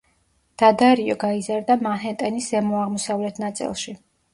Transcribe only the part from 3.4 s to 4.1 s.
ნაწილში.